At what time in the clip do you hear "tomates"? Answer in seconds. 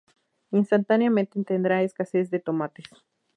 2.47-2.87